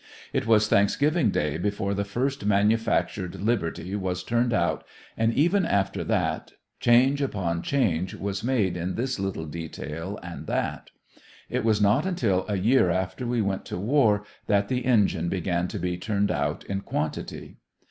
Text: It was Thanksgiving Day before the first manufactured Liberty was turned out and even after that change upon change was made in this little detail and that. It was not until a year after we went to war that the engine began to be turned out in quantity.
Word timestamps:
It 0.33 0.47
was 0.47 0.67
Thanksgiving 0.67 1.29
Day 1.29 1.59
before 1.59 1.93
the 1.93 2.03
first 2.03 2.43
manufactured 2.43 3.39
Liberty 3.39 3.95
was 3.95 4.23
turned 4.23 4.51
out 4.51 4.83
and 5.15 5.31
even 5.31 5.63
after 5.63 6.03
that 6.05 6.53
change 6.79 7.21
upon 7.21 7.61
change 7.61 8.15
was 8.15 8.43
made 8.43 8.75
in 8.75 8.95
this 8.95 9.19
little 9.19 9.45
detail 9.45 10.17
and 10.23 10.47
that. 10.47 10.89
It 11.51 11.63
was 11.63 11.79
not 11.79 12.07
until 12.07 12.47
a 12.49 12.57
year 12.57 12.89
after 12.89 13.27
we 13.27 13.43
went 13.43 13.63
to 13.65 13.77
war 13.77 14.23
that 14.47 14.69
the 14.69 14.85
engine 14.85 15.29
began 15.29 15.67
to 15.67 15.77
be 15.77 15.97
turned 15.99 16.31
out 16.31 16.63
in 16.63 16.81
quantity. 16.81 17.57